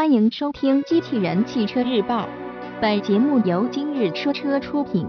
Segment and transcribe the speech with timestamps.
[0.00, 2.22] 欢迎收听《机器人汽车日报》，
[2.80, 5.06] 本节目由今日说车出品。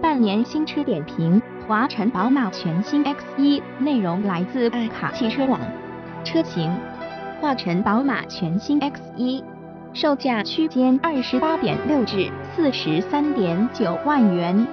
[0.00, 5.58] 半年新车点评：华晨宝马全新 X1，内容来自爱卡汽车网。
[6.22, 6.72] 车型：
[7.40, 9.42] 华晨宝马全新 X1，
[9.92, 14.64] 售价区间二十八点六至四十三点九万元。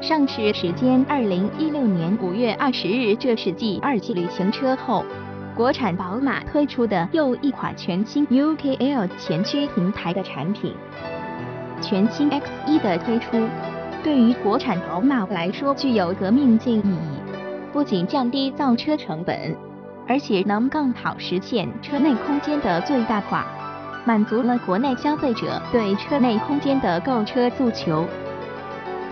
[0.00, 3.14] 上市时间：二零一六年五月二十日。
[3.16, 5.04] 这是继二级旅行车后。
[5.60, 10.74] 国产宝马推出的又一款全新 UKL 前驱平台的产品，
[11.82, 13.46] 全新 X1 的推出，
[14.02, 17.20] 对于国产宝马来说具有革命性意义。
[17.74, 19.54] 不仅降低造车成本，
[20.08, 23.44] 而且能更好实现车内空间的最大化，
[24.06, 28.06] 满足了国内消费者对车内空间的购车诉求。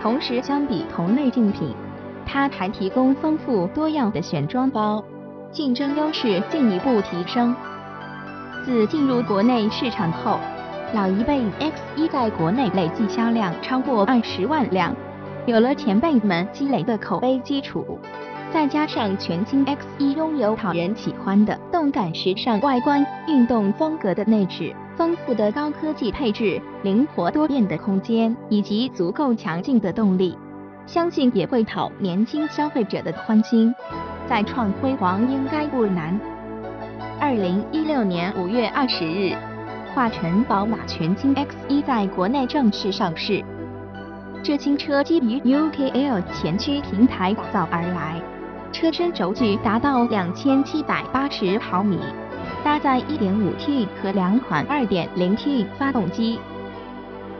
[0.01, 1.75] 同时，相比同类竞品，
[2.25, 5.03] 它还提供丰富多样的选装包。
[5.51, 7.55] 竞争优势进一步提升。
[8.63, 10.39] 自进入国内市场后，
[10.93, 14.95] 老一辈 X1 在国内累计销量超过二十万辆，
[15.47, 17.99] 有了前辈们积累的口碑基础，
[18.53, 30.37] 再加上全新 X1 拥有讨人喜欢的动感时尚外观、运动风格的内饰、丰富的高科技配置、灵活多变的空间以及足够强劲的动力，
[30.85, 33.73] 相信也会讨年轻消费者的欢心。
[34.29, 36.17] 再创辉煌应该不难。
[37.19, 39.35] 二零一六年五月二十日，
[39.91, 43.43] 华晨宝马全新 X1 在国内正式上市。
[44.43, 48.21] 这新车基于 UKL 前驱平台打造而来，
[48.71, 51.97] 车身轴距达到两千七百八十毫米，
[52.63, 56.39] 搭载 1.5T 和两款 2.0T 发动机。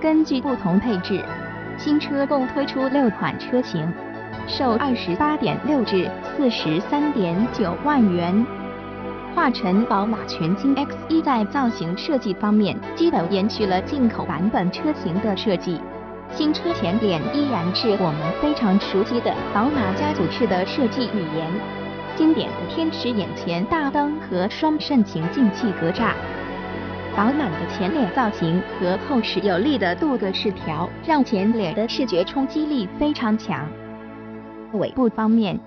[0.01, 1.23] 根据不同配置，
[1.77, 3.87] 新车共推出六款车型。
[4.47, 8.45] 售二十八点六至四十三点九万元。
[9.35, 15.79] 华晨宝马全新 X1 在造型设计方面，基本延续了进口版本车型的设计。
[16.31, 21.47] 新车前脸依然是我们非常熟悉的宝马家族式的设计语言，
[22.15, 26.11] 经典的天使眼前大灯和双肾情进气格栅。
[27.15, 33.67] 饱满的前脸造型和厚实有力的镀铬饰条，让前脸的视觉冲击力非常强。
[34.73, 35.59] 尾部方面，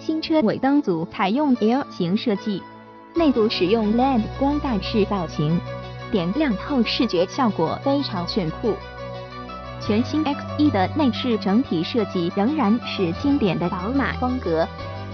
[0.00, 2.62] 新车尾灯组采用 L 型设计，
[3.14, 5.60] 内部使用 LED 光带式造型，
[6.10, 8.74] 点亮后视觉效果非常炫酷。
[9.80, 14.66] 全新 X1 的内饰整体设计仍然是经典的宝马风格，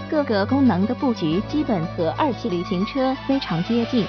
[0.09, 4.05] 各个功能的布局基本和二系旅行车非常接近，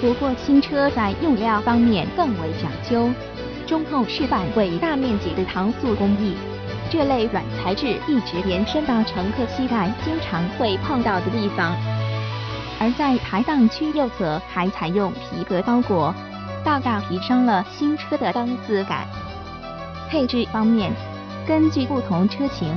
[0.00, 3.10] 不过新车在用料方面更为讲究，
[3.66, 6.34] 中控饰板为大面积的搪塑工艺。
[6.96, 11.76] 这类软材质一直延伸到乘客膝盖经常会碰到的地方，
[12.80, 16.14] 而在排档区右侧还采用皮革包裹，
[16.64, 19.06] 大大提升了新车的档次感。
[20.08, 20.90] 配置方面，
[21.46, 22.74] 根据不同车型。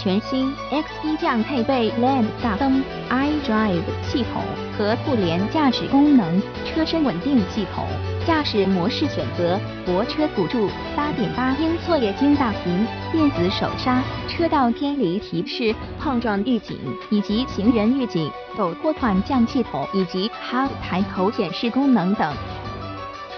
[0.00, 4.42] 全新 X1 将配备 LED 大灯、iDrive 系统
[4.78, 7.84] 和互联驾驶功能、车身稳定系统、
[8.24, 16.78] 驾驶模式选择、泊车辅助、8.8英寸液晶大屏、电子手刹、车道偏离提示、碰撞预警
[17.10, 22.32] 以及行人预警、陡坡缓降系统以及 HUD 抬头显示功能等。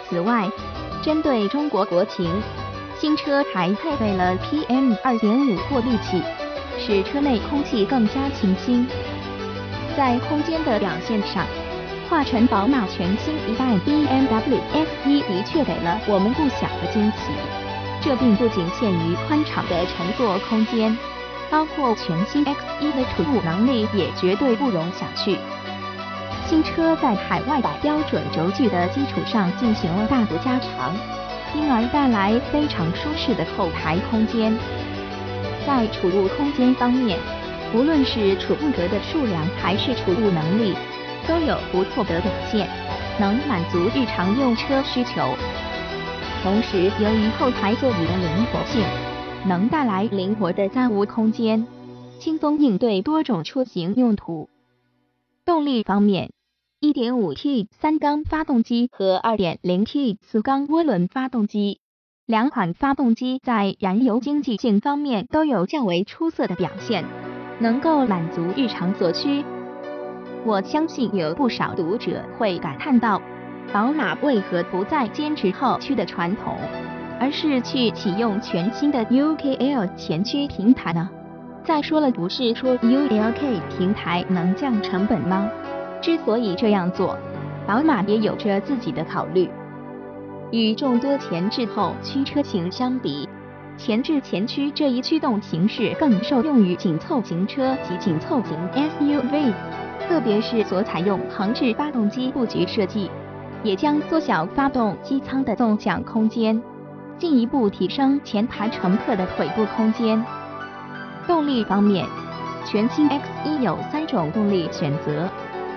[0.08, 0.46] 此外，
[1.02, 2.30] 针对中国国情，
[2.98, 6.22] 新车还配备了 PM2.5 过滤器。
[6.80, 8.86] 使车内空气更加清新。
[9.96, 11.46] 在空间的表现上，
[12.08, 17.30] 华晨宝马全新一代 BMW X1 的确给了我们不小的惊喜。
[18.02, 20.96] 这并不仅限于宽敞的乘坐空间，
[21.50, 25.36] 包括全新 X1 的储物能力也绝对不容小觑。
[26.48, 30.96] 新车在海外版标准轴距的基础上进行了大幅加长，
[31.54, 34.56] 因而带来非常舒适的后排空间。
[35.66, 37.18] 在储物空间方面，
[37.74, 40.74] 无论是储物格的数量还是储物能力，
[41.28, 42.68] 都有不错的表现，
[43.20, 45.34] 能满足日常用车需求。
[46.42, 48.82] 同时，由于后排座椅的灵活性，
[49.46, 51.66] 能带来灵活的载物空间，
[52.18, 54.48] 轻松应对多种出行用途。
[55.44, 56.30] 动力方面
[56.80, 61.79] ，1.5T 三缸发动机和 2.0T 四缸涡轮发动机。
[62.30, 67.04] 两款发动机在燃油经济性方面都有较为出色的表现，
[67.58, 69.44] 能够满足日常所需。
[70.44, 73.20] 我相信有不少读者会感叹到，
[73.72, 76.56] 宝马为何不再坚持后驱的传统，
[77.18, 81.10] 而是去启用全新的 UKL 前驱平台呢？
[81.64, 85.50] 再说了，不是说 ULK 平台能降成本吗？
[86.00, 87.18] 之所以这样做，
[87.66, 89.50] 宝马也有着自己的考虑。
[90.52, 93.28] 与众多前置后驱车型相比，
[93.76, 99.52] 前置前驱这一驱动形式更受用于紧凑型车及紧凑型 SUV，
[100.08, 103.08] 特别是所采用横置发动机布局设计，
[103.62, 106.60] 也将缩小发动机舱的纵向空间，
[107.16, 110.20] 进一步提升前排乘客的腿部空间。
[111.28, 112.04] 动力方面，
[112.66, 115.28] 全新 X1 有三种动力选择，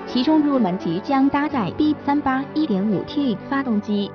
[0.07, 4.09] 其中入门级将搭载 B38 1.5T 发动机。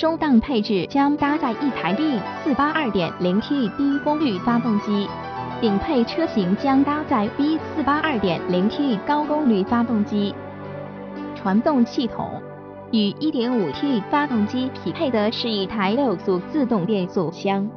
[0.00, 5.06] 中档配置将搭载一台 B48 2.0T 低功率发动机，
[5.60, 10.34] 顶配车型将搭载 B48 2.0T 高功率发动机。
[11.34, 12.40] 传动系统
[12.92, 17.68] 与 1.5T 发动机匹配的是一台六速自动变速箱，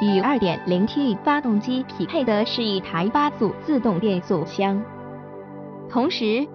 [0.00, 4.82] 与 2.0T 发动机匹配的是一台八速自动变速箱。
[5.90, 6.46] 同时，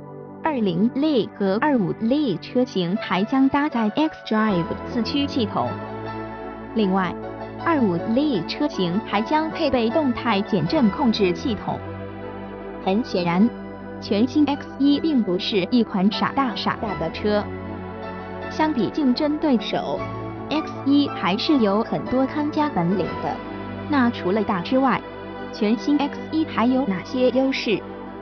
[0.43, 5.69] 二零 Li 和二五 Li 车型还将搭载 xDrive 四驱系统。
[6.73, 7.13] 另外，
[7.63, 11.79] 二五 Li 车型还将配备动态减震控制系统。
[12.83, 13.47] 很显然，
[14.01, 17.43] 全新 X1 并不是一款傻大傻大的车。
[18.49, 19.99] 相比竞争对手
[20.49, 23.35] ，X1 还是有很多看家本领的。
[23.89, 24.99] 那除了大之外，
[25.53, 27.79] 全新 X1 还有哪些优势？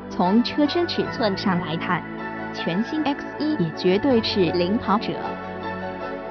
[0.09, 2.03] 从车身尺寸上来看，
[2.53, 5.13] 全新 X1 也绝对是领跑者。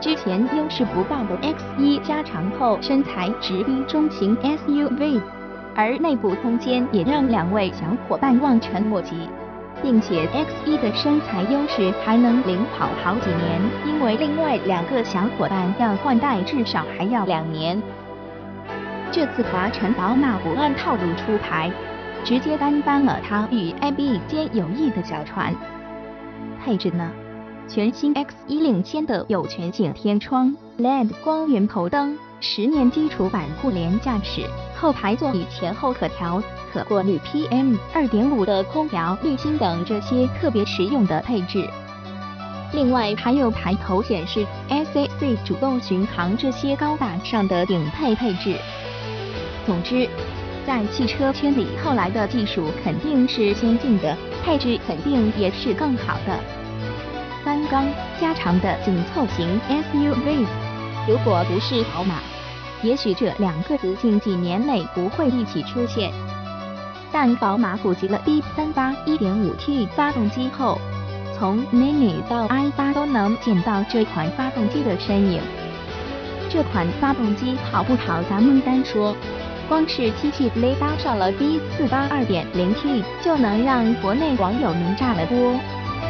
[0.00, 5.20] 之前优势不大的 X1 加长后身材直逼中型 SUV，
[5.74, 9.28] 而内部空间也让两位小伙伴望尘莫及。
[9.80, 17.80] 并且 X1 的身材优势还能领跑好几年，因为另外两个小伙伴要换代至少还要两年。
[19.12, 21.70] 这次华晨宝马不按套路出牌。
[22.24, 25.54] 直接担当了它与 AB 间有益的小船。
[26.62, 27.10] 配置呢？
[27.68, 34.42] 全新 X1 领先的有全景天窗、LED 光源头灯、十年基础版互联驾驶、
[34.74, 36.42] 后排座椅前后可调、
[36.72, 41.68] 可过滤 PM2.5 的空调滤芯等这些特别实用的配置。
[42.72, 48.56] 另外还有抬头显示、SAC 主动巡航这些高大上的顶配配置。
[49.66, 50.08] 总之。
[50.68, 56.38] 在汽车圈里，后来的技术肯定是先进的，配置肯定也是更好的。
[57.42, 57.86] 三缸
[58.20, 60.44] 加长的紧凑型 SUV，
[61.08, 62.16] 如果不是宝马，
[62.82, 66.12] 也许这两个词近几年内不会一起出现。
[67.10, 70.78] 但宝马普及了 B38 1.5T 发动机后，
[71.38, 75.40] 从 Mini 到 i8 都能见到这款发动机的身影。
[76.50, 78.22] 这款发动机好不好？
[78.28, 79.16] 咱们单说。
[79.68, 85.60] 光是机器雷搭上了 B48 2.0T，就能让国内网友们炸了锅。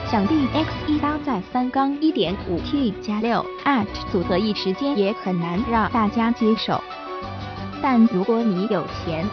[0.09, 6.81] 想必 X1 搭载三缸 1.5T 加 6AT 组合，一时间也很难让大家接受。
[7.83, 9.27] 但如果你有钱，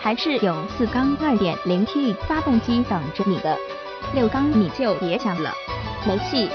[0.00, 3.58] 还是有四缸 2.0T 发动机等着你的，
[4.14, 5.52] 六缸你就别想了，
[6.06, 6.48] 没戏。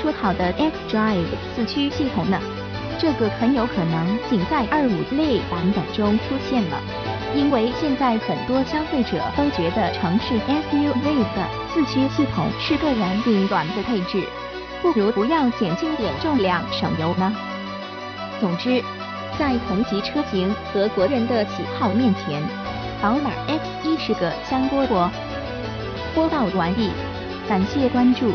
[0.00, 1.24] 说好的 xDrive
[1.54, 2.40] 四驱系统呢？
[2.98, 6.80] 这个很有可能仅在二五 Li 版本中出现了，
[7.34, 14.22] 因为现在很多消费者都觉得城市 SUV 的四驱系统是个人顶短的配置，
[14.80, 17.34] 不如不要减轻点重量省油呢。
[18.40, 18.82] 总之，
[19.38, 22.42] 在同级车型和国人的喜好面前，
[23.02, 25.10] 宝马 X1 是个香饽饽。
[26.14, 26.90] 播报完毕，
[27.48, 28.32] 感谢关注。